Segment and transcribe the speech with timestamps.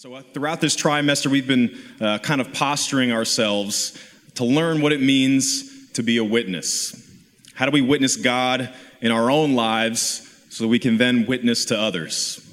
[0.00, 3.98] So, uh, throughout this trimester, we've been uh, kind of posturing ourselves
[4.36, 7.10] to learn what it means to be a witness.
[7.54, 11.64] How do we witness God in our own lives so that we can then witness
[11.64, 12.48] to others?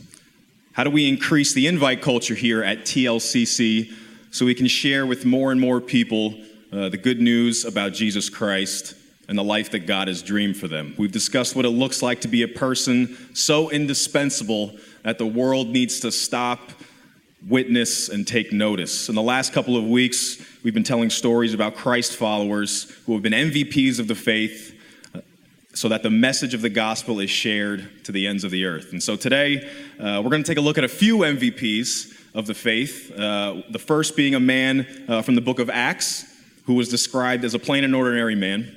[0.71, 3.93] How do we increase the invite culture here at TLCC
[4.31, 6.33] so we can share with more and more people
[6.71, 8.95] uh, the good news about Jesus Christ
[9.27, 10.95] and the life that God has dreamed for them?
[10.97, 15.67] We've discussed what it looks like to be a person so indispensable that the world
[15.67, 16.71] needs to stop
[17.47, 19.07] witness and take notice.
[19.07, 23.21] In the last couple of weeks, we've been telling stories about Christ followers who have
[23.21, 24.79] been MVPs of the faith
[25.13, 25.21] uh,
[25.73, 28.91] so that the message of the gospel is shared to the ends of the earth.
[28.91, 29.69] And so today,
[29.99, 33.11] uh, we're going to take a look at a few MVPs of the faith.
[33.17, 36.25] Uh, the first being a man uh, from the book of Acts
[36.65, 38.75] who was described as a plain and ordinary man.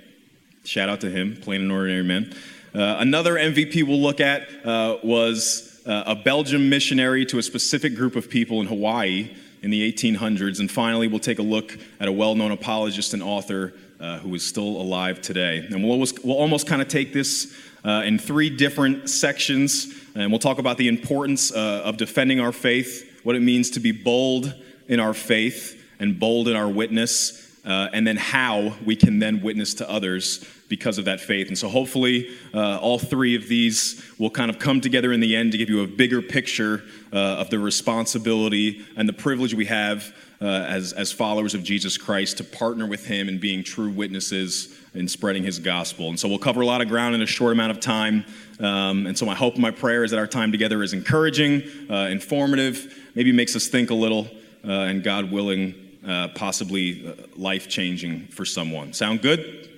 [0.64, 2.34] Shout out to him, plain and ordinary man.
[2.74, 8.15] Uh, another MVP we'll look at uh, was a Belgium missionary to a specific group
[8.15, 9.30] of people in Hawaii
[9.62, 10.60] in the 1800s.
[10.60, 14.35] And finally, we'll take a look at a well known apologist and author uh, who
[14.35, 15.59] is still alive today.
[15.59, 17.54] And we'll, always, we'll almost kind of take this
[17.85, 22.52] uh, in three different sections, and we'll talk about the importance uh, of defending our
[22.52, 24.55] faith, what it means to be bold
[24.88, 27.48] in our faith and bold in our witness.
[27.69, 31.49] Uh, and then how we can then witness to others because of that faith.
[31.49, 35.37] And so hopefully, uh, all three of these will kind of come together in the
[35.37, 39.66] end to give you a bigger picture uh, of the responsibility and the privilege we
[39.66, 43.91] have uh, as, as followers of Jesus Christ to partner with Him in being true
[43.91, 46.09] witnesses in spreading His gospel.
[46.09, 48.24] And so we'll cover a lot of ground in a short amount of time.
[48.61, 51.65] Um, and so my hope and my prayer is that our time together is encouraging,
[51.91, 54.27] uh, informative, maybe makes us think a little,
[54.65, 55.74] uh, and God willing,
[56.07, 58.93] uh, possibly life changing for someone.
[58.93, 59.68] Sound good?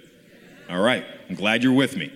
[0.68, 2.12] All right, I'm glad you're with me.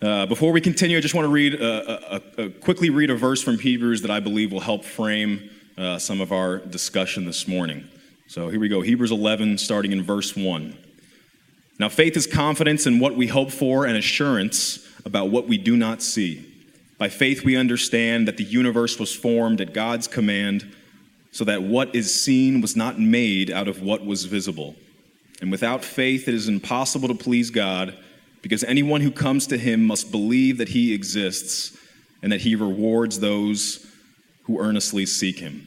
[0.00, 3.14] Uh, before we continue, I just want to read a, a, a, quickly read a
[3.14, 7.46] verse from Hebrews that I believe will help frame uh, some of our discussion this
[7.46, 7.88] morning.
[8.26, 10.76] So here we go Hebrews 11, starting in verse 1.
[11.78, 15.76] Now, faith is confidence in what we hope for and assurance about what we do
[15.76, 16.48] not see.
[16.98, 20.74] By faith, we understand that the universe was formed at God's command,
[21.32, 24.76] so that what is seen was not made out of what was visible.
[25.40, 27.98] And without faith, it is impossible to please God
[28.42, 31.76] because anyone who comes to him must believe that he exists
[32.22, 33.84] and that he rewards those
[34.44, 35.66] who earnestly seek him.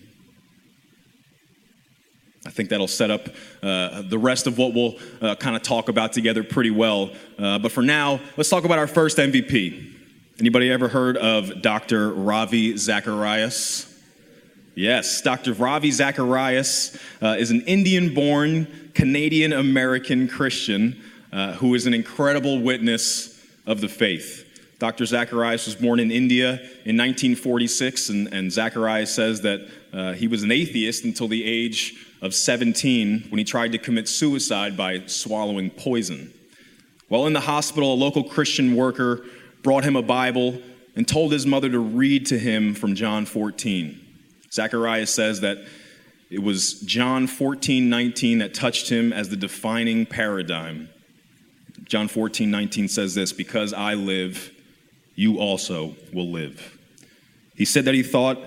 [2.45, 3.29] I think that'll set up
[3.63, 7.11] uh, the rest of what we'll uh, kind of talk about together pretty well.
[7.39, 9.93] Uh, but for now, let's talk about our first MVP.
[10.39, 12.13] Anybody ever heard of Dr.
[12.13, 13.94] Ravi Zacharias?
[14.75, 15.53] Yes, Dr.
[15.53, 22.59] Ravi Zacharias uh, is an Indian born Canadian American Christian uh, who is an incredible
[22.59, 24.41] witness of the faith.
[24.77, 25.05] Dr.
[25.05, 30.43] Zacharias was born in India in 1946, and, and Zacharias says that uh, he was
[30.43, 35.69] an atheist until the age of 17 when he tried to commit suicide by swallowing
[35.69, 36.33] poison.
[37.07, 39.25] While in the hospital, a local Christian worker
[39.63, 40.61] brought him a Bible
[40.97, 44.04] and told his mother to read to him from John 14.
[44.55, 45.57] Zacharias says that
[46.29, 50.89] it was John 14, 19 that touched him as the defining paradigm.
[51.83, 54.51] John 14, 19 says this Because I live,
[55.13, 56.79] you also will live.
[57.55, 58.39] He said that he thought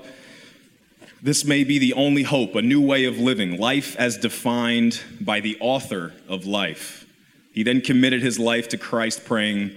[1.22, 5.40] this may be the only hope, a new way of living, life as defined by
[5.40, 7.06] the author of life.
[7.52, 9.72] He then committed his life to Christ, praying,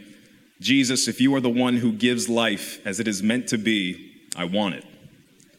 [0.60, 4.12] Jesus, if you are the one who gives life as it is meant to be,
[4.36, 4.86] I want it.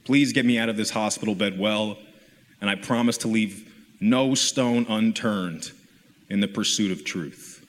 [0.05, 1.99] Please get me out of this hospital bed well,
[2.61, 5.71] and I promise to leave no stone unturned
[6.29, 7.65] in the pursuit of truth.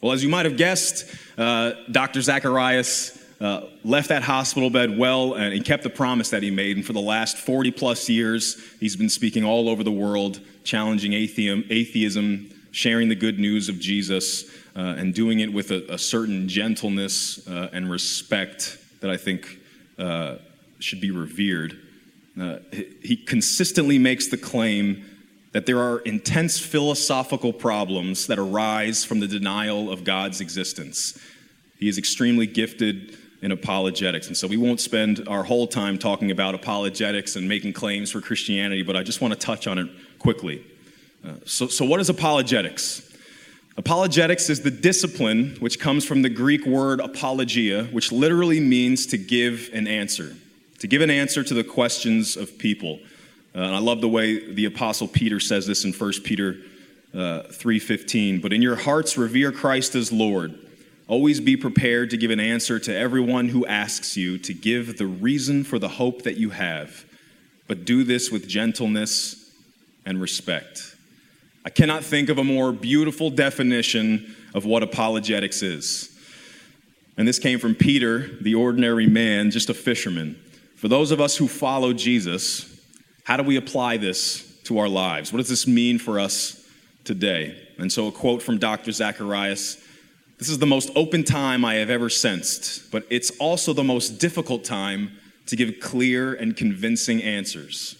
[0.00, 2.22] Well, as you might have guessed, uh, Dr.
[2.22, 6.76] Zacharias uh, left that hospital bed well and he kept the promise that he made.
[6.76, 11.14] And for the last 40 plus years, he's been speaking all over the world, challenging
[11.14, 14.44] atheism, sharing the good news of Jesus,
[14.76, 19.58] uh, and doing it with a, a certain gentleness uh, and respect that I think
[19.98, 20.36] uh,
[20.80, 21.78] should be revered.
[22.40, 22.58] Uh,
[23.02, 25.04] he consistently makes the claim
[25.52, 31.18] that there are intense philosophical problems that arise from the denial of God's existence.
[31.78, 34.26] He is extremely gifted in apologetics.
[34.26, 38.20] And so we won't spend our whole time talking about apologetics and making claims for
[38.20, 39.88] Christianity, but I just want to touch on it
[40.18, 40.64] quickly.
[41.26, 43.06] Uh, so, so, what is apologetics?
[43.76, 49.18] Apologetics is the discipline which comes from the Greek word apologia, which literally means to
[49.18, 50.34] give an answer
[50.80, 52.98] to give an answer to the questions of people.
[53.54, 56.56] Uh, and I love the way the apostle Peter says this in 1 Peter
[57.14, 60.54] uh, 3:15, but in your hearts revere Christ as Lord.
[61.08, 65.06] Always be prepared to give an answer to everyone who asks you to give the
[65.06, 67.04] reason for the hope that you have.
[67.66, 69.52] but do this with gentleness
[70.04, 70.96] and respect.
[71.64, 76.10] I cannot think of a more beautiful definition of what apologetics is.
[77.16, 80.36] And this came from Peter, the ordinary man, just a fisherman.
[80.80, 82.64] For those of us who follow Jesus,
[83.24, 85.30] how do we apply this to our lives?
[85.30, 86.66] What does this mean for us
[87.04, 87.68] today?
[87.76, 88.90] And so, a quote from Dr.
[88.90, 89.76] Zacharias
[90.38, 94.18] This is the most open time I have ever sensed, but it's also the most
[94.18, 95.18] difficult time
[95.48, 97.96] to give clear and convincing answers.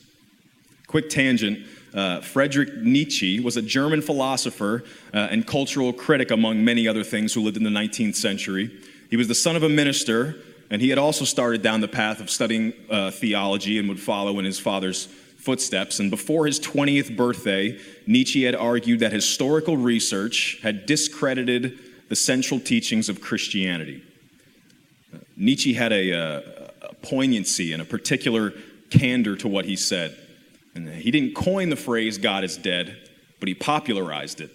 [0.86, 6.88] Quick tangent uh, Friedrich Nietzsche was a German philosopher uh, and cultural critic, among many
[6.88, 8.70] other things, who lived in the 19th century.
[9.10, 10.36] He was the son of a minister,
[10.70, 14.38] and he had also started down the path of studying uh, theology and would follow
[14.38, 15.06] in his father's
[15.36, 15.98] footsteps.
[15.98, 21.78] And before his 20th birthday, Nietzsche had argued that historical research had discredited
[22.08, 24.02] the central teachings of Christianity.
[25.36, 26.38] Nietzsche had a, a,
[26.82, 28.52] a poignancy and a particular
[28.90, 30.16] candor to what he said.
[30.74, 32.96] And he didn't coin the phrase God is dead,
[33.40, 34.50] but he popularized it.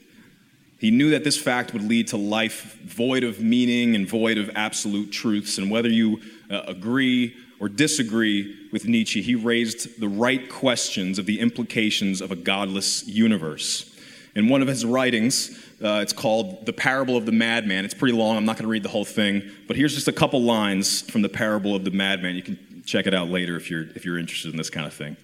[0.78, 4.50] He knew that this fact would lead to life void of meaning and void of
[4.56, 5.58] absolute truths.
[5.58, 11.26] And whether you uh, agree or disagree with Nietzsche, he raised the right questions of
[11.26, 13.92] the implications of a godless universe.
[14.36, 17.86] In one of his writings, uh, it's called The Parable of the Madman.
[17.86, 20.14] It's pretty long, I'm not going to read the whole thing, but here's just a
[20.14, 22.36] couple lines from The Parable of the Madman.
[22.36, 24.94] You can check it out later if you're, if you're interested in this kind of
[24.94, 25.16] thing.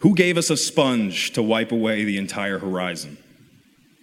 [0.00, 3.16] Who gave us a sponge to wipe away the entire horizon?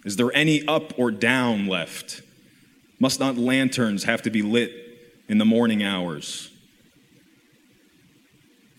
[0.04, 2.22] Is there any up or down left?
[3.00, 4.72] Must not lanterns have to be lit
[5.28, 6.50] in the morning hours?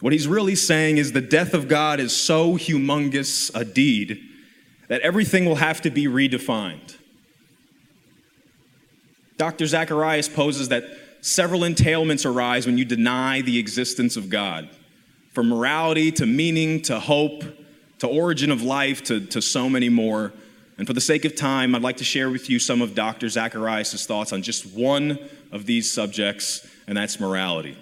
[0.01, 4.22] What he's really saying is the death of God is so humongous a deed
[4.88, 6.98] that everything will have to be redefined.
[9.38, 9.66] Dr.
[9.66, 10.83] Zacharias poses that
[11.22, 14.69] several entailments arise when you deny the existence of God
[15.33, 17.44] from morality to meaning to hope
[18.00, 20.31] to origin of life to, to so many more.
[20.77, 23.30] And for the sake of time, I'd like to share with you some of Dr.
[23.30, 25.19] Zacharias' thoughts on just one
[25.51, 27.77] of these subjects, and that's morality.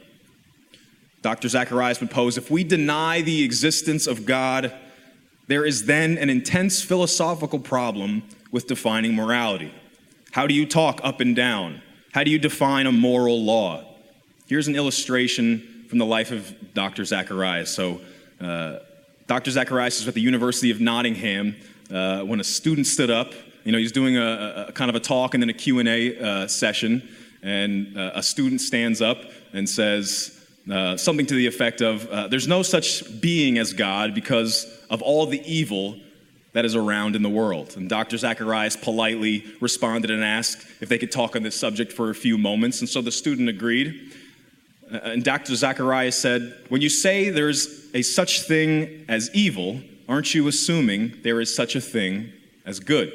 [1.23, 1.47] Dr.
[1.47, 4.73] Zacharias would pose if we deny the existence of God,
[5.47, 9.73] there is then an intense philosophical problem with defining morality.
[10.31, 11.81] How do you talk up and down?
[12.11, 13.85] How do you define a moral law?
[14.47, 17.05] Here's an illustration from the life of Dr.
[17.05, 17.73] Zacharias.
[17.73, 18.01] So,
[18.39, 18.79] uh,
[19.25, 19.51] Dr.
[19.51, 21.55] Zacharias is at the University of Nottingham
[21.91, 23.33] uh, when a student stood up.
[23.63, 26.47] You know, he's doing a, a kind of a talk and then a Q&A uh,
[26.47, 27.07] session,
[27.41, 30.39] and uh, a student stands up and says
[30.71, 35.01] uh, something to the effect of, uh, there's no such being as God because of
[35.01, 35.97] all the evil
[36.53, 37.73] that is around in the world.
[37.75, 38.17] And Dr.
[38.17, 42.37] Zacharias politely responded and asked if they could talk on this subject for a few
[42.37, 42.79] moments.
[42.79, 44.13] And so the student agreed.
[44.91, 45.55] Uh, and Dr.
[45.55, 51.39] Zacharias said, When you say there's a such thing as evil, aren't you assuming there
[51.39, 52.31] is such a thing
[52.65, 53.11] as good?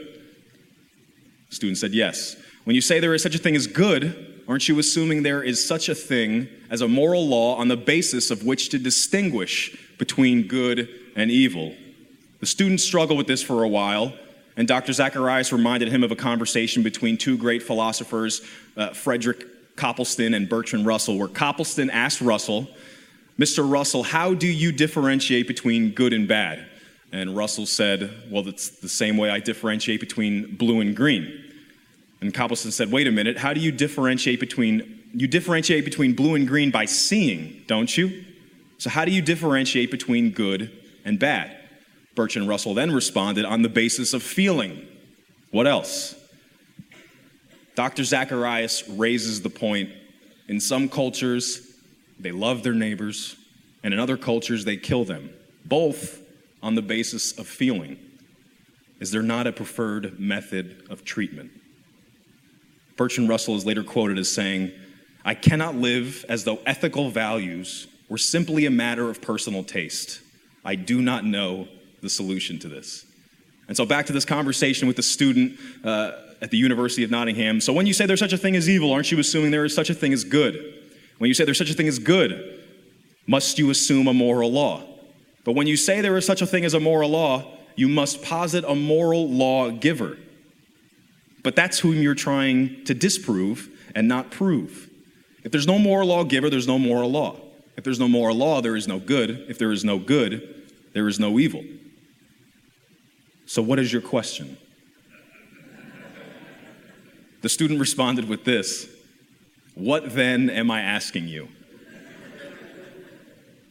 [1.49, 2.37] The student said, Yes.
[2.65, 5.65] When you say there is such a thing as good, aren't you assuming there is
[5.67, 10.47] such a thing as a moral law on the basis of which to distinguish between
[10.47, 11.75] good and evil?
[12.41, 14.13] The student struggled with this for a while,
[14.57, 14.93] and Dr.
[14.93, 18.43] Zacharias reminded him of a conversation between two great philosophers,
[18.77, 22.69] uh, Frederick Copleston and Bertrand Russell, where Copleston asked Russell,
[23.39, 23.69] Mr.
[23.69, 26.67] Russell, how do you differentiate between good and bad?
[27.13, 31.45] And Russell said, Well, it's the same way I differentiate between blue and green.
[32.21, 36.35] And Copleston said, Wait a minute, how do you differentiate between you differentiate between blue
[36.35, 38.25] and green by seeing, don't you?
[38.77, 40.71] So how do you differentiate between good
[41.05, 41.57] and bad?
[42.15, 44.87] Bertrand Russell then responded on the basis of feeling.
[45.51, 46.15] What else?
[47.75, 48.05] Dr.
[48.05, 49.91] Zacharias raises the point
[50.49, 51.77] in some cultures,
[52.19, 53.37] they love their neighbors,
[53.85, 55.31] and in other cultures, they kill them,
[55.65, 56.21] both
[56.63, 57.99] on the basis of feeling.
[59.01, 61.51] Is there not a preferred method of treatment?
[62.97, 64.73] Bertrand Russell is later quoted as saying,
[65.25, 70.21] I cannot live as though ethical values were simply a matter of personal taste.
[70.65, 71.69] I do not know
[72.01, 73.05] the solution to this.
[73.69, 75.59] And so, back to this conversation with the student.
[75.85, 77.61] Uh, at the University of Nottingham.
[77.61, 79.75] So when you say there's such a thing as evil, aren't you assuming there is
[79.75, 80.75] such a thing as good?
[81.19, 82.63] When you say there's such a thing as good,
[83.27, 84.83] must you assume a moral law?
[85.49, 87.43] But when you say there is such a thing as a moral law,
[87.75, 90.19] you must posit a moral law giver.
[91.43, 94.91] But that's whom you're trying to disprove and not prove.
[95.45, 97.41] If there's no moral law giver, there's no moral law.
[97.79, 99.47] If there's no moral law, there is no good.
[99.49, 101.65] If there is no good, there is no evil.
[103.47, 104.59] So, what is your question?
[107.41, 108.87] The student responded with this
[109.75, 111.49] What then am I asking you?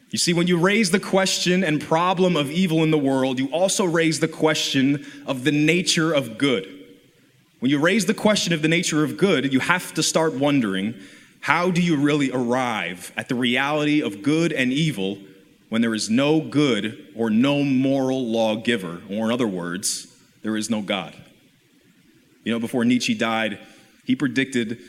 [0.09, 3.47] You see, when you raise the question and problem of evil in the world, you
[3.47, 6.73] also raise the question of the nature of good.
[7.59, 10.95] When you raise the question of the nature of good, you have to start wondering
[11.41, 15.17] how do you really arrive at the reality of good and evil
[15.69, 20.07] when there is no good or no moral lawgiver, or in other words,
[20.41, 21.15] there is no God?
[22.45, 23.59] You know, before Nietzsche died,
[24.05, 24.79] he predicted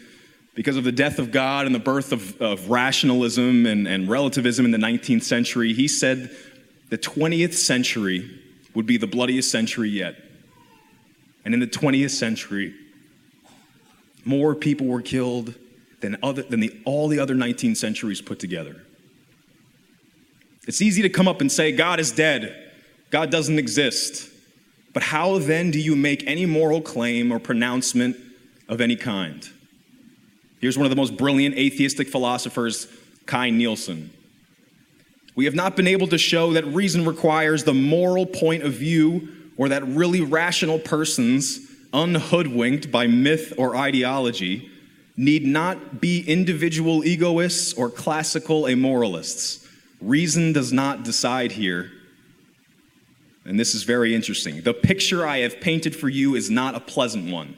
[0.59, 4.65] because of the death of God and the birth of, of rationalism and, and relativism
[4.65, 6.37] in the 19th century, he said
[6.89, 8.29] the 20th century
[8.75, 10.17] would be the bloodiest century yet.
[11.45, 12.75] And in the 20th century,
[14.25, 15.55] more people were killed
[16.01, 18.83] than, other, than the, all the other 19 centuries put together.
[20.67, 22.73] It's easy to come up and say, God is dead,
[23.11, 24.29] God doesn't exist.
[24.93, 28.17] But how then do you make any moral claim or pronouncement
[28.69, 29.49] of any kind?
[30.61, 32.89] Here's one of the most brilliant atheistic philosophers,
[33.27, 34.11] Kai Nielsen.
[35.37, 39.29] We have not been able to show that reason requires the moral point of view
[39.57, 41.61] or that really rational persons,
[41.93, 44.71] unhoodwinked by myth or ideology,
[45.17, 49.67] need not be individual egoists or classical amoralists.
[50.01, 51.91] Reason does not decide here.
[53.45, 54.63] And this is very interesting.
[54.63, 57.57] The picture I have painted for you is not a pleasant one.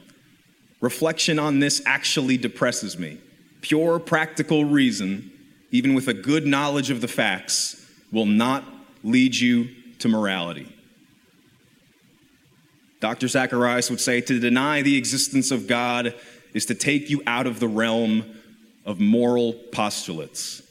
[0.81, 3.19] Reflection on this actually depresses me.
[3.61, 5.31] Pure practical reason,
[5.69, 8.65] even with a good knowledge of the facts, will not
[9.03, 9.69] lead you
[9.99, 10.75] to morality.
[12.99, 13.27] Dr.
[13.27, 16.15] Zacharias would say to deny the existence of God
[16.53, 18.25] is to take you out of the realm
[18.85, 20.63] of moral postulates.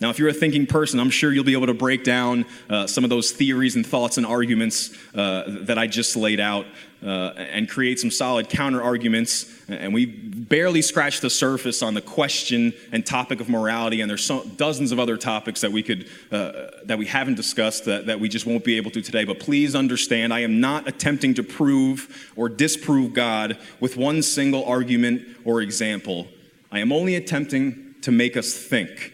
[0.00, 2.86] Now, if you're a thinking person, I'm sure you'll be able to break down uh,
[2.86, 6.64] some of those theories and thoughts and arguments uh, that I just laid out
[7.02, 9.52] uh, and create some solid counter arguments.
[9.68, 14.00] And we barely scratched the surface on the question and topic of morality.
[14.00, 17.84] And there's so, dozens of other topics that we could uh, that we haven't discussed
[17.84, 19.24] that, that we just won't be able to today.
[19.24, 24.64] But please understand, I am not attempting to prove or disprove God with one single
[24.64, 26.26] argument or example.
[26.72, 29.12] I am only attempting to make us think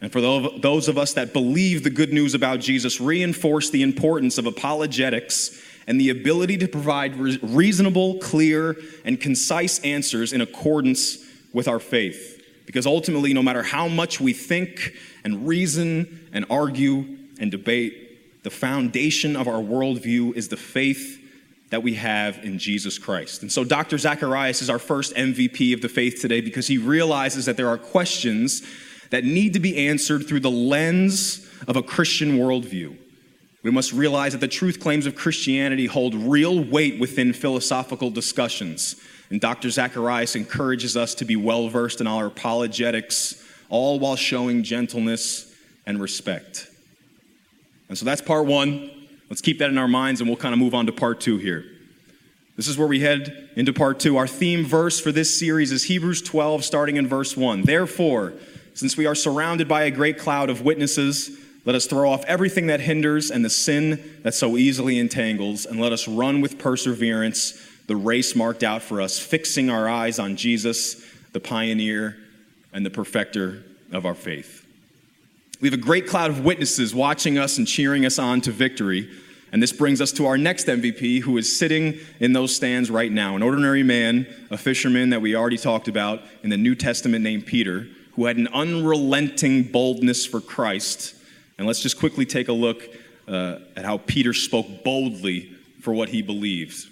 [0.00, 4.38] and for those of us that believe the good news about Jesus, reinforce the importance
[4.38, 11.18] of apologetics and the ability to provide reasonable, clear, and concise answers in accordance
[11.52, 12.42] with our faith.
[12.64, 18.50] Because ultimately, no matter how much we think and reason and argue and debate, the
[18.50, 21.18] foundation of our worldview is the faith
[21.70, 23.42] that we have in Jesus Christ.
[23.42, 23.98] And so Dr.
[23.98, 27.78] Zacharias is our first MVP of the faith today because he realizes that there are
[27.78, 28.62] questions
[29.10, 32.96] that need to be answered through the lens of a Christian worldview.
[33.62, 38.96] We must realize that the truth claims of Christianity hold real weight within philosophical discussions.
[39.28, 39.68] And Dr.
[39.70, 45.54] Zacharias encourages us to be well versed in our apologetics, all while showing gentleness
[45.86, 46.68] and respect.
[47.88, 48.90] And so that's part one.
[49.28, 51.36] Let's keep that in our minds and we'll kind of move on to part two
[51.36, 51.64] here.
[52.56, 54.16] This is where we head into part two.
[54.16, 57.62] Our theme verse for this series is Hebrews 12, starting in verse 1.
[57.62, 58.34] Therefore,
[58.80, 62.68] since we are surrounded by a great cloud of witnesses, let us throw off everything
[62.68, 67.62] that hinders and the sin that so easily entangles, and let us run with perseverance
[67.88, 72.16] the race marked out for us, fixing our eyes on Jesus, the pioneer
[72.72, 74.66] and the perfecter of our faith.
[75.60, 79.10] We have a great cloud of witnesses watching us and cheering us on to victory.
[79.52, 83.12] And this brings us to our next MVP, who is sitting in those stands right
[83.12, 87.22] now an ordinary man, a fisherman that we already talked about in the New Testament
[87.22, 87.86] named Peter
[88.20, 91.14] who had an unrelenting boldness for Christ.
[91.56, 92.86] And let's just quickly take a look
[93.26, 96.86] uh, at how Peter spoke boldly for what he believed.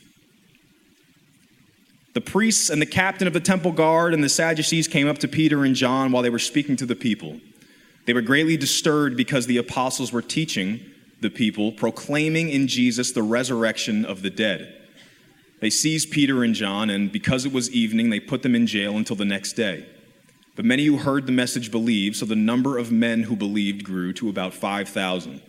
[2.15, 5.29] The priests and the captain of the temple guard and the Sadducees came up to
[5.29, 7.39] Peter and John while they were speaking to the people.
[8.07, 10.81] They were greatly disturbed because the apostles were teaching
[11.21, 14.75] the people, proclaiming in Jesus the resurrection of the dead.
[15.61, 18.97] They seized Peter and John, and because it was evening, they put them in jail
[18.97, 19.85] until the next day.
[20.59, 24.13] But many who heard the message believed, so the number of men who believed grew
[24.15, 25.41] to about 5,000.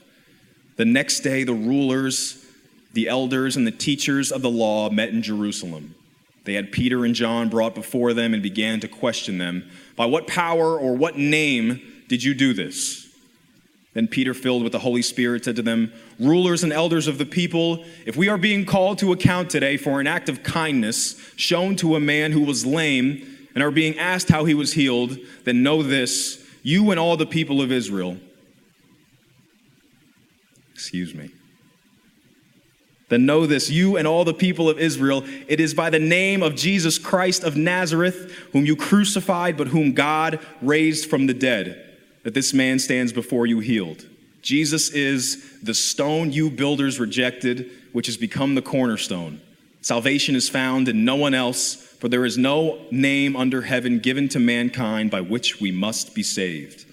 [0.76, 2.46] The next day, the rulers,
[2.94, 5.96] the elders, and the teachers of the law met in Jerusalem.
[6.44, 10.28] They had Peter and John brought before them and began to question them By what
[10.28, 13.08] power or what name did you do this?
[13.96, 17.26] Then Peter, filled with the Holy Spirit, said to them, Rulers and elders of the
[17.26, 21.76] people, if we are being called to account today for an act of kindness shown
[21.78, 25.64] to a man who was lame, and are being asked how he was healed, then
[25.64, 28.18] know this you and all the people of Israel.
[30.74, 31.32] Excuse me.
[33.10, 36.44] Then know this, you and all the people of Israel, it is by the name
[36.44, 41.86] of Jesus Christ of Nazareth, whom you crucified, but whom God raised from the dead.
[42.24, 44.06] that this man stands before you healed.
[44.42, 49.42] Jesus is the stone you builders rejected, which has become the cornerstone.
[49.82, 54.28] Salvation is found in no one else, for there is no name under heaven given
[54.30, 56.86] to mankind by which we must be saved.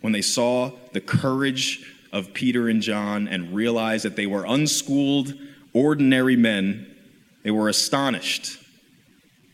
[0.00, 5.34] When they saw the courage of Peter and John and realized that they were unschooled,
[5.72, 6.94] ordinary men,
[7.42, 8.58] they were astonished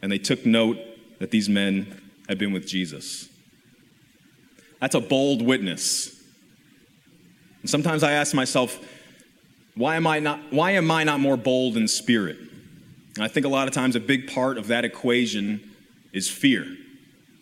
[0.00, 0.78] and they took note
[1.18, 3.28] that these men had been with Jesus.
[4.80, 6.20] That's a bold witness.
[7.60, 8.78] And sometimes I ask myself,
[9.74, 12.36] why am I not, why am I not more bold in spirit?
[13.14, 15.70] And I think a lot of times a big part of that equation
[16.12, 16.62] is fear.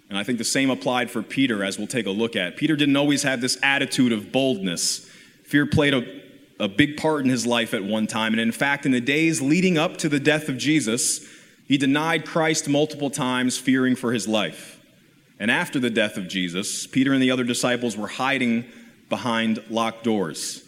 [0.08, 2.56] And I think the same applied for Peter, as we'll take a look at.
[2.56, 5.08] Peter didn't always have this attitude of boldness.
[5.44, 6.20] Fear played a,
[6.58, 8.32] a big part in his life at one time.
[8.32, 11.24] And in fact, in the days leading up to the death of Jesus,
[11.68, 14.80] he denied Christ multiple times, fearing for his life.
[15.38, 18.64] And after the death of Jesus, Peter and the other disciples were hiding
[19.08, 20.64] behind locked doors.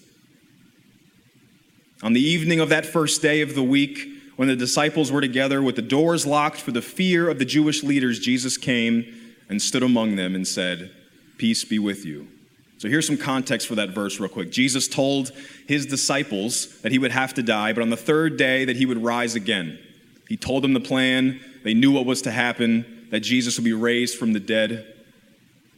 [2.03, 4.12] On the evening of that first day of the week,
[4.43, 7.85] when the disciples were together with the doors locked for the fear of the Jewish
[7.85, 10.91] leaders, Jesus came and stood among them and said,
[11.39, 12.27] Peace be with you.
[12.79, 14.51] So here's some context for that verse, real quick.
[14.51, 15.31] Jesus told
[15.69, 18.85] his disciples that he would have to die, but on the third day that he
[18.85, 19.79] would rise again.
[20.29, 21.41] He told them the plan.
[21.63, 24.93] They knew what was to happen, that Jesus would be raised from the dead.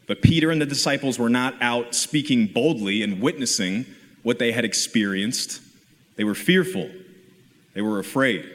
[0.07, 3.85] But Peter and the disciples were not out speaking boldly and witnessing
[4.23, 5.61] what they had experienced.
[6.17, 6.91] They were fearful,
[7.75, 8.53] they were afraid.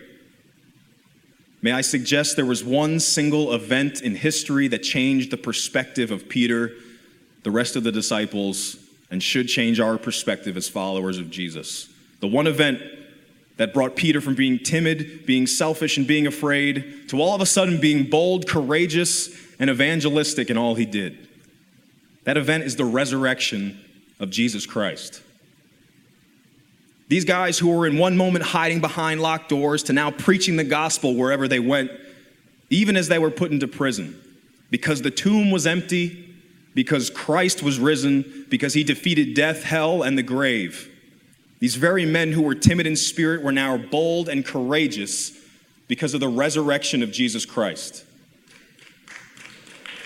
[1.61, 6.29] May I suggest there was one single event in history that changed the perspective of
[6.29, 6.71] Peter,
[7.43, 8.77] the rest of the disciples,
[9.11, 11.89] and should change our perspective as followers of Jesus.
[12.21, 12.81] The one event
[13.57, 17.45] that brought Peter from being timid, being selfish, and being afraid to all of a
[17.45, 21.27] sudden being bold, courageous, and evangelistic in all he did.
[22.23, 23.83] That event is the resurrection
[24.17, 25.21] of Jesus Christ.
[27.09, 30.63] These guys who were in one moment hiding behind locked doors to now preaching the
[30.63, 31.91] gospel wherever they went,
[32.69, 34.19] even as they were put into prison,
[34.69, 36.35] because the tomb was empty,
[36.75, 40.89] because Christ was risen, because he defeated death, hell, and the grave.
[41.59, 45.31] These very men who were timid in spirit were now bold and courageous
[45.87, 48.05] because of the resurrection of Jesus Christ.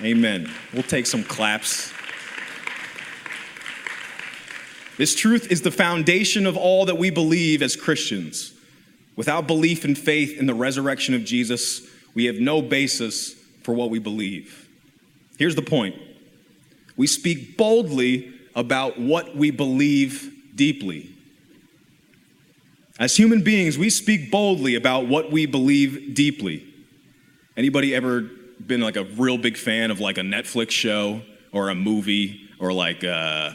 [0.01, 0.49] Amen.
[0.73, 1.92] We'll take some claps.
[5.03, 8.53] This truth is the foundation of all that we believe as Christians.
[9.17, 11.81] Without belief and faith in the resurrection of Jesus,
[12.13, 14.69] we have no basis for what we believe.
[15.37, 15.97] Here's the point
[16.95, 21.13] we speak boldly about what we believe deeply.
[22.97, 26.65] As human beings, we speak boldly about what we believe deeply.
[27.57, 28.21] Anybody ever
[28.65, 32.71] been like a real big fan of like a Netflix show or a movie or
[32.71, 33.51] like uh,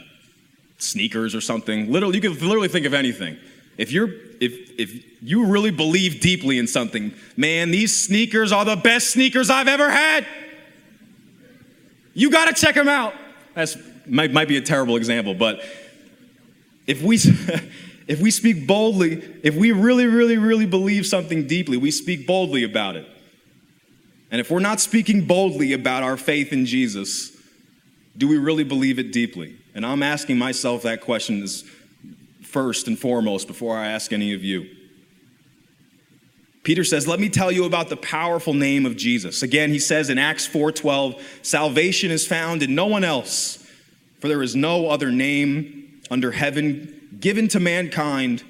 [0.78, 1.92] sneakers or something?
[1.92, 3.36] Literally, you can literally think of anything.
[3.76, 4.08] If you're
[4.40, 9.50] if if you really believe deeply in something, man, these sneakers are the best sneakers
[9.50, 10.26] I've ever had.
[12.14, 13.14] You got to check them out.
[13.54, 15.62] That's might, might be a terrible example, but
[16.86, 17.16] if we
[18.08, 22.64] if we speak boldly, if we really, really, really believe something deeply, we speak boldly
[22.64, 23.06] about it.
[24.30, 27.36] And if we're not speaking boldly about our faith in Jesus,
[28.16, 29.56] do we really believe it deeply?
[29.78, 31.46] And I'm asking myself that question
[32.42, 34.68] first and foremost before I ask any of you.
[36.64, 40.10] Peter says, "Let me tell you about the powerful name of Jesus." Again, he says
[40.10, 43.60] in Acts 4:12, "Salvation is found in no one else,
[44.18, 48.42] for there is no other name under heaven given to mankind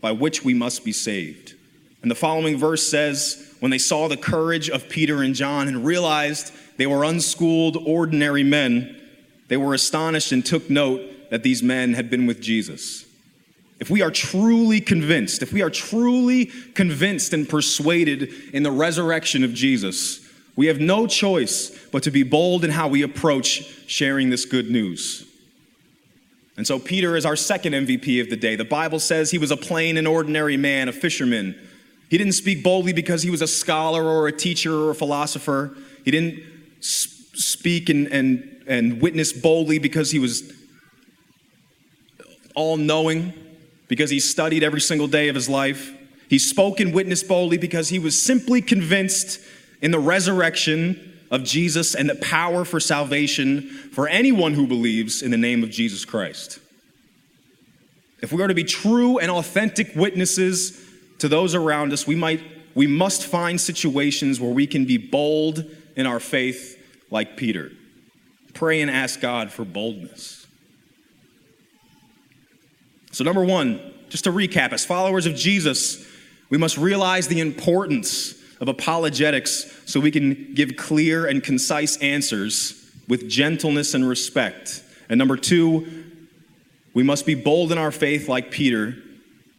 [0.00, 1.54] by which we must be saved.
[2.02, 5.84] And the following verse says, When they saw the courage of Peter and John and
[5.84, 8.97] realized they were unschooled, ordinary men,
[9.48, 13.04] they were astonished and took note that these men had been with Jesus.
[13.80, 19.44] If we are truly convinced, if we are truly convinced and persuaded in the resurrection
[19.44, 20.20] of Jesus,
[20.56, 24.70] we have no choice but to be bold in how we approach sharing this good
[24.70, 25.24] news.
[26.56, 28.56] And so Peter is our second MVP of the day.
[28.56, 31.54] The Bible says he was a plain and ordinary man, a fisherman.
[32.10, 35.76] He didn't speak boldly because he was a scholar or a teacher or a philosopher.
[36.04, 36.42] He didn't
[36.80, 40.52] speak and, and, and witness boldly because he was
[42.54, 43.32] all knowing,
[43.88, 45.94] because he studied every single day of his life.
[46.28, 49.40] He spoke and witnessed boldly because he was simply convinced
[49.80, 55.30] in the resurrection of Jesus and the power for salvation for anyone who believes in
[55.30, 56.58] the name of Jesus Christ.
[58.20, 60.84] If we are to be true and authentic witnesses
[61.18, 62.42] to those around us, we might
[62.74, 65.64] we must find situations where we can be bold
[65.96, 67.72] in our faith like Peter.
[68.58, 70.44] Pray and ask God for boldness.
[73.12, 76.04] So, number one, just to recap, as followers of Jesus,
[76.50, 82.92] we must realize the importance of apologetics so we can give clear and concise answers
[83.06, 84.82] with gentleness and respect.
[85.08, 86.04] And number two,
[86.94, 88.96] we must be bold in our faith like Peter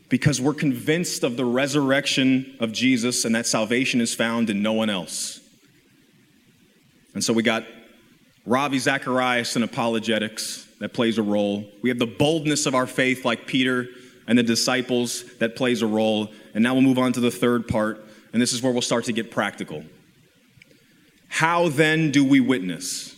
[0.09, 4.73] because we're convinced of the resurrection of Jesus and that salvation is found in no
[4.73, 5.39] one else.
[7.13, 7.63] And so we got
[8.49, 11.69] Ravi Zacharias in apologetics that plays a role.
[11.83, 13.85] We have the boldness of our faith like Peter
[14.25, 16.31] and the disciples that plays a role.
[16.55, 19.05] And now we'll move on to the third part, and this is where we'll start
[19.05, 19.83] to get practical.
[21.27, 23.15] How then do we witness?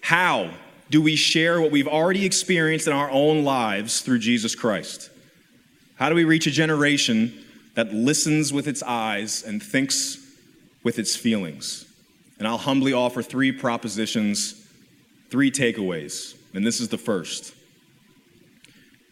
[0.00, 0.50] How
[0.90, 5.10] do we share what we've already experienced in our own lives through Jesus Christ?
[5.94, 7.44] How do we reach a generation
[7.76, 10.18] that listens with its eyes and thinks
[10.82, 11.86] with its feelings?
[12.38, 14.66] And I'll humbly offer three propositions,
[15.30, 16.36] three takeaways.
[16.54, 17.54] And this is the first.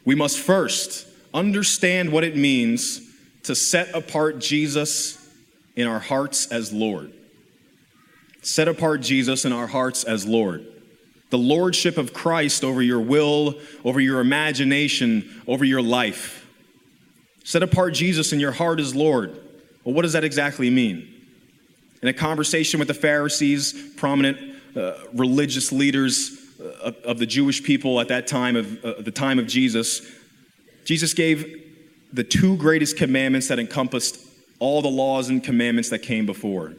[0.05, 3.01] We must first understand what it means
[3.45, 5.19] to set apart Jesus
[5.77, 7.13] in our hearts as Lord.
[8.43, 10.67] Set apart Jesus in our hearts as Lord.
[11.31, 16.47] The lordship of Christ over your will, over your imagination, over your life.
[17.43, 19.31] Set apart Jesus in your heart as Lord.
[19.83, 21.13] Well, what does that exactly mean?
[22.05, 24.37] In a conversation with the Pharisees, prominent
[24.77, 29.38] uh, religious leaders uh, of the Jewish people at that time of uh, the time
[29.38, 30.03] of Jesus,
[30.85, 31.64] Jesus gave
[32.12, 34.19] the two greatest commandments that encompassed
[34.59, 36.75] all the laws and commandments that came before.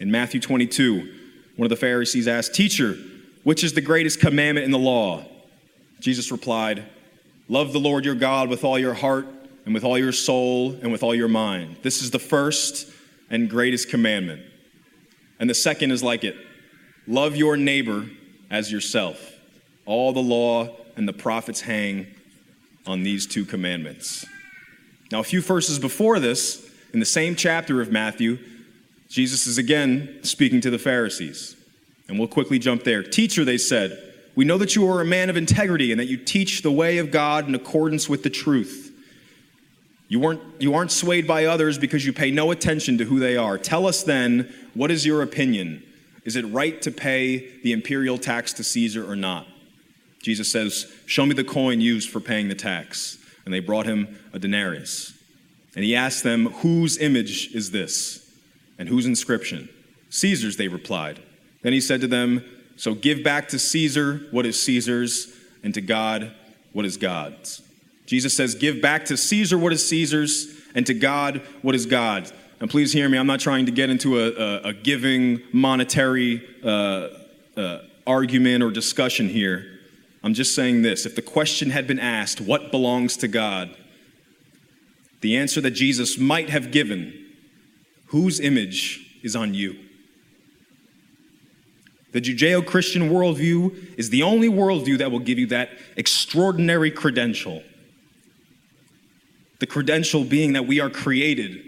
[0.00, 1.14] In Matthew 22,
[1.56, 2.96] one of the Pharisees asked, Teacher,
[3.42, 5.22] which is the greatest commandment in the law?
[6.00, 6.82] Jesus replied,
[7.46, 9.26] Love the Lord your God with all your heart
[9.66, 11.76] and with all your soul and with all your mind.
[11.82, 12.88] This is the first
[13.32, 14.42] and greatest commandment.
[15.40, 16.36] And the second is like it
[17.08, 18.06] love your neighbor
[18.48, 19.32] as yourself.
[19.86, 22.06] All the law and the prophets hang
[22.86, 24.24] on these two commandments.
[25.10, 28.38] Now, a few verses before this, in the same chapter of Matthew,
[29.08, 31.56] Jesus is again speaking to the Pharisees.
[32.08, 33.02] And we'll quickly jump there.
[33.02, 36.16] Teacher, they said, we know that you are a man of integrity and that you
[36.16, 38.91] teach the way of God in accordance with the truth.
[40.12, 43.34] You, weren't, you aren't swayed by others because you pay no attention to who they
[43.34, 43.56] are.
[43.56, 45.82] Tell us then, what is your opinion?
[46.26, 49.46] Is it right to pay the imperial tax to Caesar or not?
[50.22, 53.16] Jesus says, Show me the coin used for paying the tax.
[53.46, 55.14] And they brought him a denarius.
[55.74, 58.30] And he asked them, Whose image is this?
[58.78, 59.70] And whose inscription?
[60.10, 61.20] Caesar's, they replied.
[61.62, 62.44] Then he said to them,
[62.76, 66.34] So give back to Caesar what is Caesar's, and to God
[66.74, 67.62] what is God's.
[68.12, 72.30] Jesus says, Give back to Caesar what is Caesar's, and to God what is God's.
[72.60, 76.46] And please hear me, I'm not trying to get into a, a, a giving monetary
[76.62, 77.08] uh,
[77.56, 79.64] uh, argument or discussion here.
[80.22, 83.74] I'm just saying this if the question had been asked, what belongs to God?
[85.22, 87.32] The answer that Jesus might have given,
[88.08, 89.78] whose image is on you?
[92.10, 97.62] The Judeo Christian worldview is the only worldview that will give you that extraordinary credential.
[99.62, 101.62] The credential being that we are created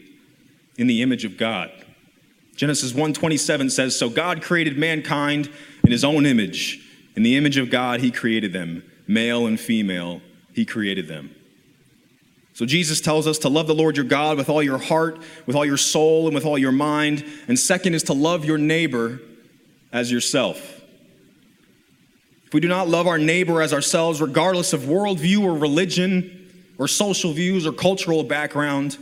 [0.76, 1.70] in the image of God.
[2.56, 5.48] Genesis 1:27 says, "So God created mankind
[5.84, 6.80] in his own image.
[7.14, 8.82] In the image of God, He created them.
[9.06, 11.36] Male and female, He created them.
[12.52, 15.54] So Jesus tells us to love the Lord your God with all your heart, with
[15.54, 17.22] all your soul, and with all your mind.
[17.46, 19.20] And second is to love your neighbor
[19.92, 20.80] as yourself.
[22.44, 26.40] If we do not love our neighbor as ourselves, regardless of worldview or religion
[26.78, 28.98] or social views or cultural background,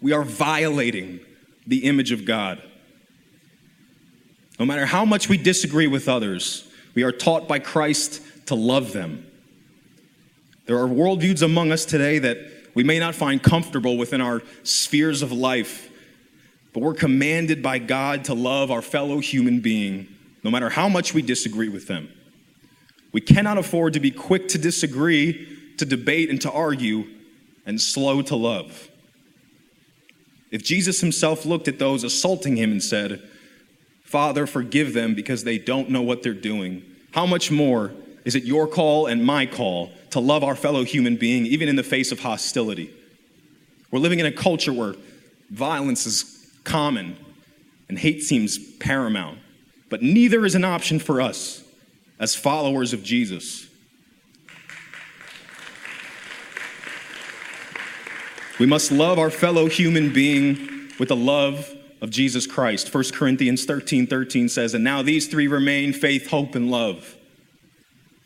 [0.00, 1.20] we are violating
[1.66, 2.62] the image of God.
[4.58, 8.92] No matter how much we disagree with others, we are taught by Christ to love
[8.92, 9.26] them.
[10.66, 12.38] There are worldviews among us today that
[12.74, 15.90] we may not find comfortable within our spheres of life,
[16.72, 20.08] but we're commanded by God to love our fellow human being,
[20.42, 22.08] no matter how much we disagree with them.
[23.12, 27.04] We cannot afford to be quick to disagree, to debate, and to argue,
[27.66, 28.88] and slow to love.
[30.50, 33.22] If Jesus himself looked at those assaulting him and said,
[34.04, 36.84] Father, forgive them because they don't know what they're doing.
[37.12, 37.92] How much more
[38.24, 41.76] is it your call and my call to love our fellow human being, even in
[41.76, 42.90] the face of hostility?
[43.90, 44.94] We're living in a culture where
[45.50, 47.16] violence is common
[47.88, 49.38] and hate seems paramount,
[49.88, 51.64] but neither is an option for us
[52.20, 53.68] as followers of Jesus.
[58.58, 61.68] We must love our fellow human being with the love
[62.00, 62.94] of Jesus Christ.
[62.94, 67.16] 1 Corinthians 13 13 says, And now these three remain faith, hope, and love.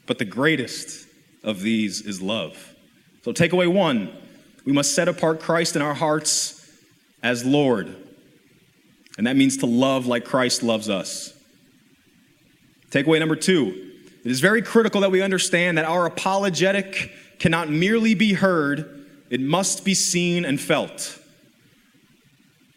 [0.06, 1.06] But the greatest
[1.42, 2.74] of these is love.
[3.22, 4.12] So, takeaway one
[4.64, 6.70] we must set apart Christ in our hearts
[7.22, 7.96] as Lord.
[9.16, 11.32] And that means to love like Christ loves us.
[12.90, 13.92] Takeaway number two
[14.24, 18.97] it is very critical that we understand that our apologetic cannot merely be heard,
[19.30, 21.18] it must be seen and felt.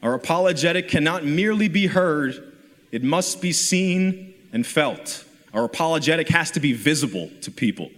[0.03, 2.53] Our apologetic cannot merely be heard,
[2.91, 5.23] it must be seen and felt.
[5.53, 7.89] Our apologetic has to be visible to people.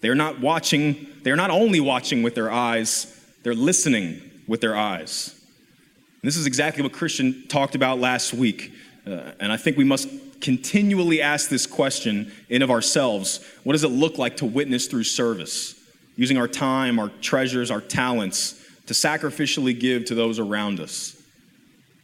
[0.00, 3.06] They're not watching, they're not only watching with their eyes,
[3.42, 5.34] they're listening with their eyes.
[6.22, 8.72] And this is exactly what Christian talked about last week.
[9.06, 10.08] Uh, and I think we must
[10.40, 15.04] continually ask this question in of ourselves what does it look like to witness through
[15.04, 15.79] service
[16.20, 21.16] using our time our treasures our talents to sacrificially give to those around us.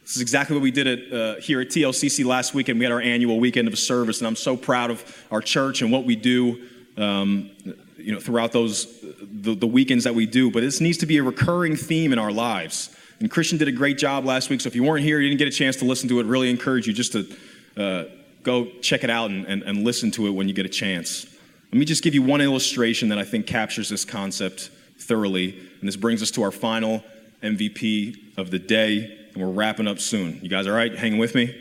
[0.01, 2.79] This is exactly what we did at, uh, here at tlcc last weekend.
[2.79, 5.91] We had our annual weekend of service and i'm so proud of our church and
[5.91, 7.51] what we do um,
[7.97, 8.87] you know throughout those
[9.21, 10.49] the, the weekends that we do.
[10.49, 12.95] But this needs to be a recurring theme in our lives.
[13.19, 15.39] And christian did a great job last week so if you weren't here you didn't
[15.39, 17.37] get a chance to listen to it really encourage you just to
[17.77, 18.05] uh,
[18.41, 21.27] go check it out and, and, and listen to it when you get a chance.
[21.71, 25.59] Let me just give you one illustration that I think captures this concept thoroughly.
[25.79, 27.03] And this brings us to our final
[27.43, 29.27] MVP of the day.
[29.33, 30.39] And we're wrapping up soon.
[30.41, 30.95] You guys all right?
[30.95, 31.55] Hanging with me?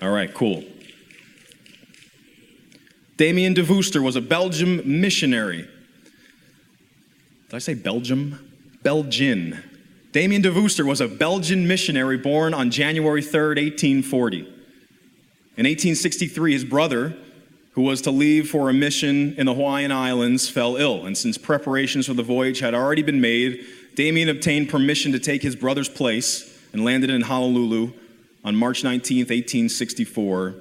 [0.00, 0.64] All right, cool.
[3.16, 5.68] Damien de Veuster was a Belgium missionary.
[7.48, 8.52] Did I say Belgium?
[8.82, 9.62] Belgian.
[10.12, 14.38] Damien de Veuster was a Belgian missionary born on January 3rd, 1840.
[14.38, 17.16] In 1863, his brother,
[17.78, 21.06] who was to leave for a mission in the Hawaiian Islands, fell ill.
[21.06, 23.64] And since preparations for the voyage had already been made,
[23.94, 27.92] Damien obtained permission to take his brother's place and landed in Honolulu
[28.44, 30.56] on March 19, 1864,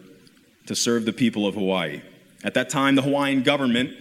[0.67, 2.03] to serve the people of Hawaii.
[2.43, 3.97] At that time, the Hawaiian government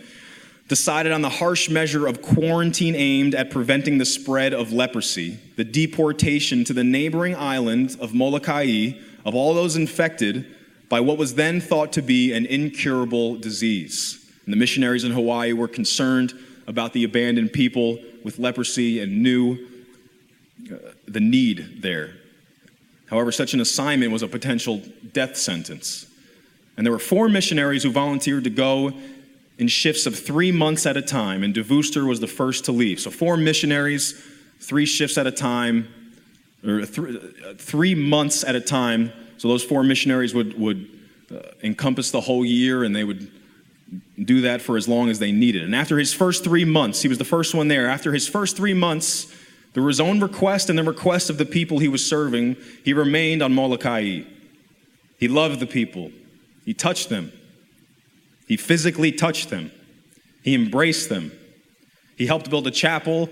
[0.68, 5.64] decided on the harsh measure of quarantine aimed at preventing the spread of leprosy, the
[5.64, 8.90] deportation to the neighboring island of Molokai
[9.24, 10.55] of all those infected
[10.88, 14.24] by what was then thought to be an incurable disease.
[14.44, 16.34] And the missionaries in Hawaii were concerned
[16.66, 19.58] about the abandoned people with leprosy and knew
[20.70, 22.14] uh, the need there.
[23.08, 26.06] However, such an assignment was a potential death sentence.
[26.76, 28.92] And there were four missionaries who volunteered to go
[29.58, 32.72] in shifts of three months at a time, and De Veuster was the first to
[32.72, 33.00] leave.
[33.00, 34.22] So, four missionaries,
[34.60, 35.88] three shifts at a time,
[36.64, 40.88] or th- uh, three months at a time so those four missionaries would, would
[41.30, 43.30] uh, encompass the whole year and they would
[44.22, 45.62] do that for as long as they needed.
[45.62, 47.88] And after his first three months, he was the first one there.
[47.88, 49.32] After his first three months,
[49.74, 53.42] through his own request and the request of the people he was serving, he remained
[53.42, 54.22] on Molokai.
[55.18, 56.10] He loved the people.
[56.64, 57.32] He touched them.
[58.48, 59.70] He physically touched them.
[60.42, 61.32] He embraced them.
[62.16, 63.28] He helped build a chapel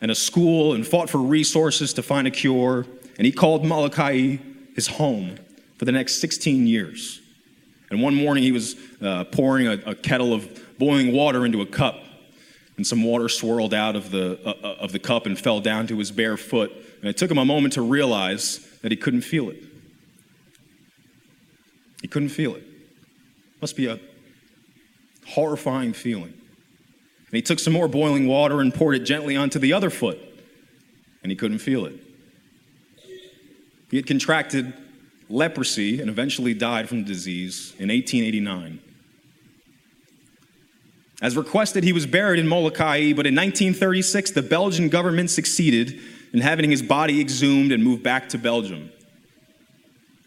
[0.00, 2.86] and a school and fought for resources to find a cure.
[3.16, 4.38] And he called Molokai
[4.74, 5.38] his home
[5.84, 7.20] for the next 16 years.
[7.90, 11.66] And one morning he was uh, pouring a, a, kettle of boiling water into a
[11.66, 12.02] cup,
[12.78, 15.86] and some water swirled out of the, uh, uh, of the cup and fell down
[15.88, 16.72] to his bare foot.
[16.72, 19.62] And it took him a moment to realize that he couldn't feel it.
[22.00, 22.64] He couldn't feel it.
[23.60, 24.00] Must be a
[25.26, 26.32] horrifying feeling.
[26.32, 30.18] And he took some more boiling water and poured it gently onto the other foot,
[31.22, 32.00] and he couldn't feel it.
[33.90, 34.72] He had contracted
[35.28, 38.80] leprosy and eventually died from the disease in 1889.
[41.22, 45.98] As requested, he was buried in Molokai, but in 1936, the Belgian government succeeded
[46.32, 48.90] in having his body exhumed and moved back to Belgium.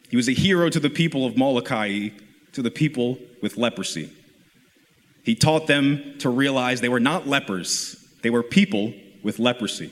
[0.10, 2.10] He was a hero to the people of Molokai,
[2.54, 4.10] to the people with leprosy.
[5.24, 9.92] He taught them to realize they were not lepers, they were people with leprosy.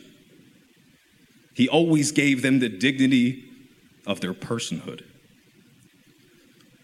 [1.54, 3.44] He always gave them the dignity
[4.06, 5.04] of their personhood.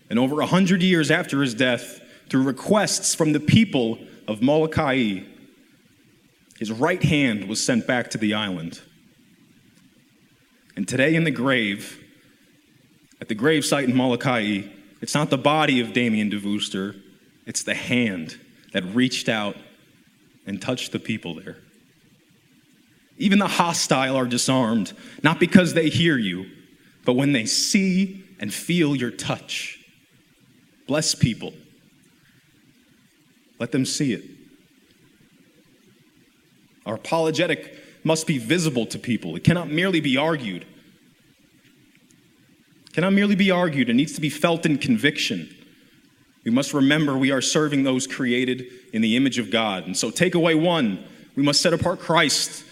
[0.09, 5.21] And over a hundred years after his death, through requests from the people of Molokai,
[6.57, 8.81] his right hand was sent back to the island.
[10.75, 12.01] And today in the grave,
[13.19, 14.63] at the grave site in Molokai,
[15.01, 17.01] it's not the body of Damien de Veuster,
[17.45, 18.39] it's the hand
[18.73, 19.55] that reached out
[20.45, 21.57] and touched the people there.
[23.17, 26.45] Even the hostile are disarmed, not because they hear you,
[27.05, 29.79] but when they see and feel your touch.
[30.87, 31.53] Bless people.
[33.59, 34.23] Let them see it.
[36.85, 40.65] Our apologetic must be visible to people, it cannot merely be argued.
[42.87, 45.55] It cannot merely be argued, it needs to be felt in conviction.
[46.43, 49.85] We must remember we are serving those created in the image of God.
[49.85, 52.65] And so, takeaway one, we must set apart Christ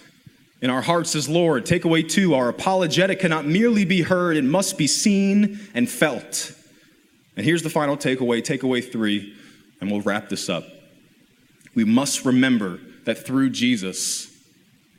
[0.61, 1.65] in our hearts as Lord.
[1.65, 6.53] Takeaway two, our apologetic cannot merely be heard, it must be seen and felt.
[7.35, 9.35] And here's the final takeaway, takeaway three,
[9.79, 10.65] and we'll wrap this up.
[11.73, 14.29] We must remember that through Jesus,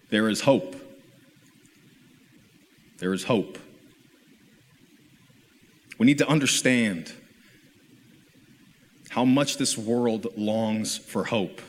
[0.09, 0.77] there is hope.
[2.99, 3.59] There is hope.
[5.99, 7.13] We need to understand
[9.11, 11.61] how much this world longs for hope.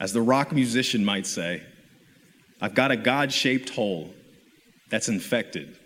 [0.00, 1.62] As the rock musician might say,
[2.64, 4.08] I've got a God shaped hole
[4.88, 5.76] that's infected.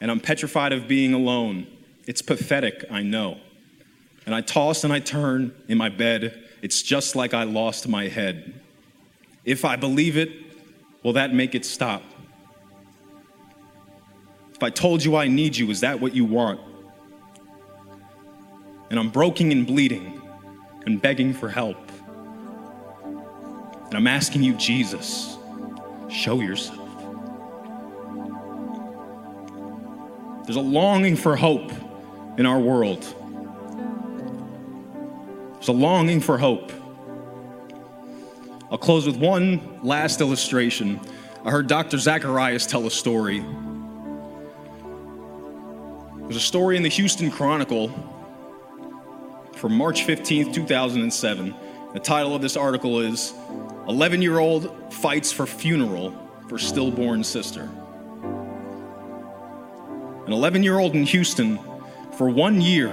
[0.00, 1.66] And I'm petrified of being alone.
[2.06, 3.36] It's pathetic, I know.
[4.26, 6.40] And I toss and I turn in my bed.
[6.62, 8.60] It's just like I lost my head.
[9.44, 10.30] If I believe it,
[11.02, 12.04] will that make it stop?
[14.54, 16.60] If I told you I need you, is that what you want?
[18.88, 20.22] And I'm broken and bleeding
[20.86, 21.90] and begging for help.
[23.04, 25.38] And I'm asking you, Jesus,
[26.10, 26.78] show yourself.
[30.44, 31.70] There's a longing for hope
[32.38, 33.02] in our world.
[35.54, 36.72] There's a longing for hope.
[38.70, 41.00] I'll close with one last illustration.
[41.44, 41.98] I heard Dr.
[41.98, 43.44] Zacharias tell a story.
[46.22, 47.88] There's a story in the Houston Chronicle
[49.56, 51.54] from March 15th, 2007.
[51.92, 53.34] The title of this article is
[53.88, 56.14] 11 year old fights for funeral
[56.48, 57.68] for stillborn sister.
[60.26, 61.58] An 11 year old in Houston,
[62.16, 62.92] for one year,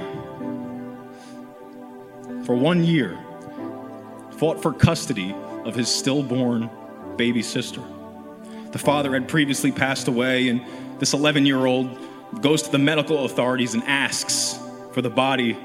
[2.46, 3.18] for one year,
[4.38, 6.70] fought for custody of his stillborn
[7.18, 7.82] baby sister.
[8.72, 10.62] The father had previously passed away, and
[11.00, 11.98] this 11 year old
[12.42, 14.60] goes to the medical authorities and asks
[14.94, 15.58] for the body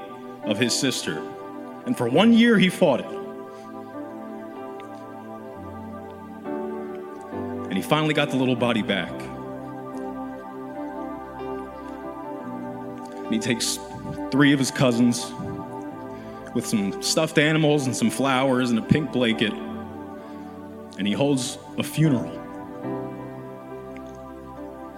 [0.43, 1.21] of his sister.
[1.85, 3.22] And for one year, he fought it.
[7.83, 9.11] Finally got the little body back.
[13.23, 13.77] And he takes
[14.31, 15.31] three of his cousins
[16.55, 19.53] with some stuffed animals and some flowers and a pink blanket
[20.97, 22.31] and he holds a funeral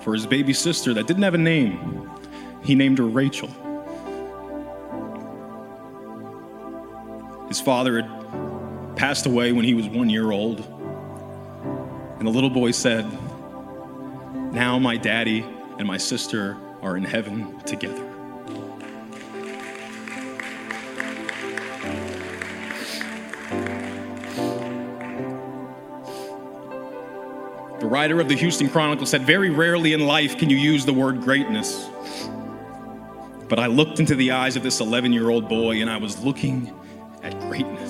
[0.02, 2.12] for his baby sister that didn't have a name.
[2.64, 3.48] He named her Rachel.
[7.48, 10.60] His father had passed away when he was one year old.
[12.26, 13.06] And the little boy said,
[14.52, 15.46] Now my daddy
[15.78, 18.04] and my sister are in heaven together.
[27.80, 30.94] The writer of the Houston Chronicle said, Very rarely in life can you use the
[30.94, 31.88] word greatness.
[33.48, 36.18] But I looked into the eyes of this 11 year old boy and I was
[36.24, 36.74] looking
[37.22, 37.85] at greatness.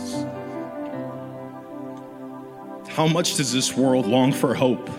[2.96, 4.90] How much does this world long for hope?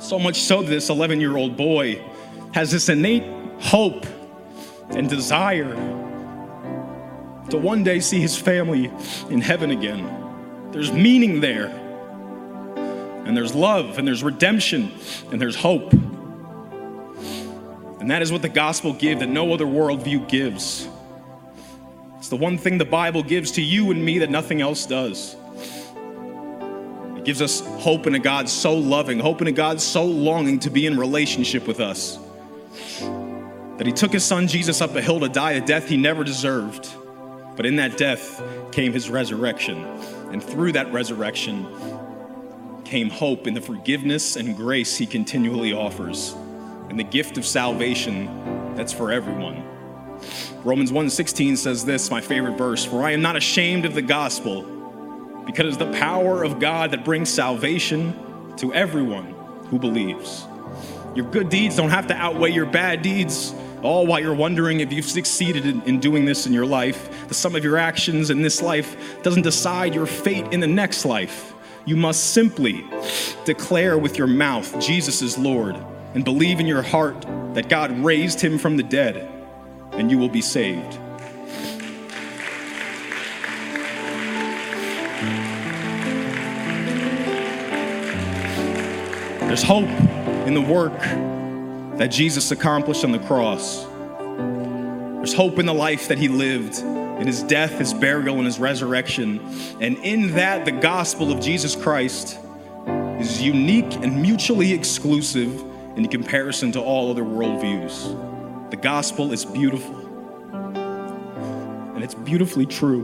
[0.00, 2.02] So much so that this 11 year old boy
[2.54, 3.22] has this innate
[3.60, 4.04] hope
[4.88, 5.76] and desire
[7.50, 8.90] to one day see his family
[9.30, 10.10] in heaven again.
[10.72, 11.68] There's meaning there.
[13.24, 14.90] And there's love, and there's redemption,
[15.30, 15.92] and there's hope.
[18.00, 20.88] And that is what the gospel gives that no other worldview gives.
[22.20, 25.36] It's the one thing the Bible gives to you and me that nothing else does.
[27.16, 30.58] It gives us hope in a God so loving, hope in a God so longing
[30.58, 32.18] to be in relationship with us.
[33.78, 36.22] That he took his son Jesus up a hill to die a death he never
[36.22, 36.90] deserved.
[37.56, 39.82] But in that death came his resurrection.
[40.30, 41.66] And through that resurrection
[42.84, 46.34] came hope in the forgiveness and grace he continually offers,
[46.90, 49.69] and the gift of salvation that's for everyone.
[50.64, 54.64] Romans 1:16 says this, my favorite verse, "For I am not ashamed of the gospel,
[55.46, 58.14] because it is the power of God that brings salvation
[58.58, 59.34] to everyone
[59.70, 60.44] who believes."
[61.14, 64.92] Your good deeds don't have to outweigh your bad deeds, all while you're wondering if
[64.92, 67.26] you've succeeded in, in, doing this in your life.
[67.28, 71.04] The sum of your actions in this life doesn't decide your fate in the next
[71.04, 71.52] life.
[71.86, 72.84] You must simply
[73.44, 75.76] declare with your mouth Jesus is Lord
[76.14, 79.28] and believe in your heart that God raised him from the dead,
[80.00, 80.98] and you will be saved.
[89.46, 89.90] There's hope
[90.46, 90.98] in the work
[91.98, 93.84] that Jesus accomplished on the cross.
[95.16, 98.58] There's hope in the life that he lived, in his death, his burial, and his
[98.58, 99.38] resurrection.
[99.82, 102.38] And in that, the gospel of Jesus Christ
[103.18, 105.62] is unique and mutually exclusive
[105.98, 108.29] in comparison to all other worldviews.
[108.70, 109.96] The gospel is beautiful,
[111.94, 113.02] and it's beautifully true.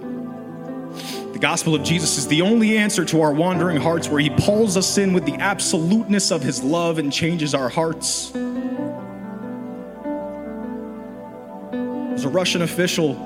[1.33, 4.77] The gospel of Jesus is the only answer to our wandering hearts, where he pulls
[4.77, 8.31] us in with the absoluteness of his love and changes our hearts.
[12.11, 13.17] There's a Russian official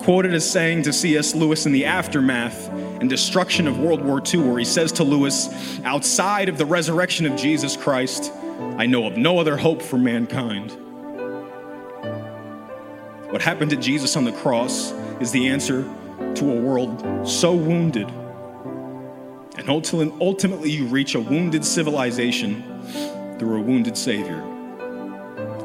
[0.00, 1.34] quoted as saying to C.S.
[1.34, 5.78] Lewis in the aftermath and destruction of World War II, where he says to Lewis,
[5.84, 8.32] Outside of the resurrection of Jesus Christ,
[8.78, 10.76] I know of no other hope for mankind.
[13.34, 15.82] What happened to Jesus on the cross is the answer
[16.36, 18.08] to a world so wounded.
[19.58, 22.62] And ultimately, you reach a wounded civilization
[23.40, 24.40] through a wounded Savior.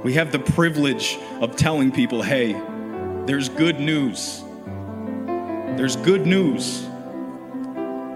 [0.03, 2.53] We have the privilege of telling people hey,
[3.28, 4.43] there's good news.
[5.78, 6.82] There's good news.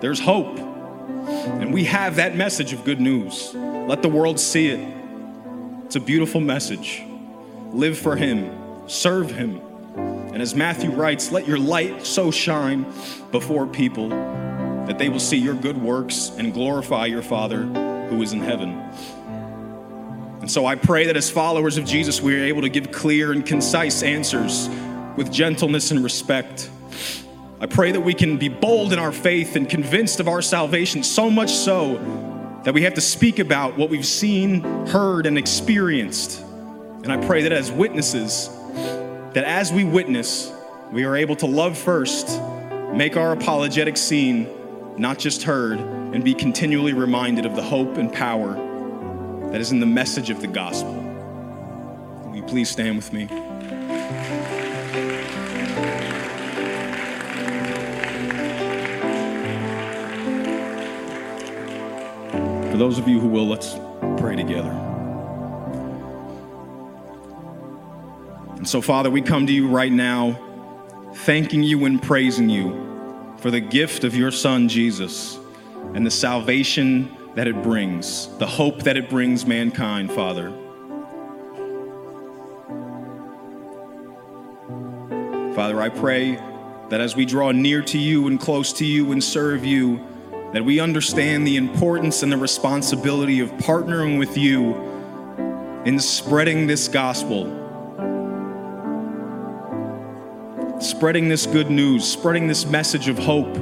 [0.02, 0.58] There's hope.
[0.58, 3.54] And we have that message of good news.
[3.54, 4.80] Let the world see it.
[5.86, 7.04] It's a beautiful message.
[7.72, 9.62] Live for Him, serve Him.
[10.34, 12.86] And as Matthew writes, let your light so shine
[13.32, 17.64] before people that they will see your good works and glorify your Father
[18.10, 18.72] who is in heaven.
[20.42, 23.32] And so I pray that as followers of Jesus, we are able to give clear
[23.32, 24.68] and concise answers
[25.16, 26.70] with gentleness and respect.
[27.62, 31.02] I pray that we can be bold in our faith and convinced of our salvation,
[31.02, 31.96] so much so
[32.66, 36.42] that we have to speak about what we've seen, heard, and experienced.
[36.42, 38.50] And I pray that as witnesses,
[39.34, 40.52] that as we witness,
[40.92, 42.40] we are able to love first,
[42.94, 44.48] make our apologetic seen
[44.98, 48.54] not just heard, and be continually reminded of the hope and power
[49.52, 50.94] that is in the message of the gospel.
[52.26, 53.28] Will you please stand with me?
[62.72, 63.76] For those of you who will, let's
[64.18, 64.93] pray together.
[68.64, 70.40] And so, Father, we come to you right now,
[71.26, 75.38] thanking you and praising you for the gift of your Son, Jesus,
[75.94, 80.50] and the salvation that it brings, the hope that it brings mankind, Father.
[85.54, 86.36] Father, I pray
[86.88, 90.00] that as we draw near to you and close to you and serve you,
[90.54, 94.74] that we understand the importance and the responsibility of partnering with you
[95.84, 97.63] in spreading this gospel,
[100.84, 103.54] spreading this good news, spreading this message of hope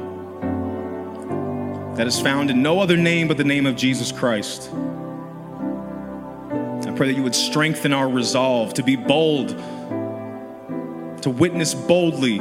[1.95, 4.71] that is found in no other name but the name of Jesus Christ.
[4.71, 4.75] I
[6.95, 9.49] pray that you would strengthen our resolve to be bold,
[11.21, 12.39] to witness boldly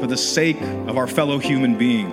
[0.00, 2.10] for the sake of our fellow human being.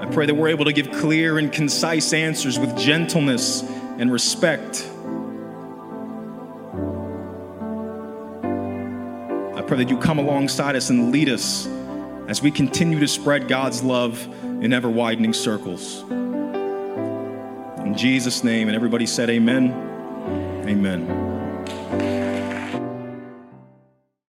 [0.00, 3.62] I pray that we're able to give clear and concise answers with gentleness
[3.98, 4.88] and respect.
[9.76, 11.66] That you come alongside us and lead us
[12.28, 14.24] as we continue to spread God's love
[14.62, 16.02] in ever widening circles.
[17.80, 19.72] In Jesus' name, and everybody said, Amen.
[20.66, 21.23] Amen.